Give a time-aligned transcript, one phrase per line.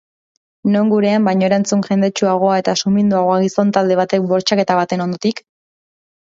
[0.75, 5.45] Non gurean baino erantzun jendetsuagoa eta suminduagoa gizon talde baten bortxaketa baten ondotik?